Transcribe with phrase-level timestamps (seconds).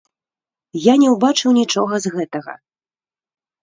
[0.91, 2.53] Я не ўбачыў нічога з гэтага.